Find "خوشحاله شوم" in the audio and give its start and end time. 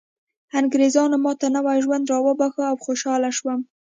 2.85-3.59